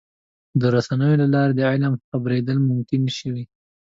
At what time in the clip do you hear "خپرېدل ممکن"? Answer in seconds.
2.03-3.01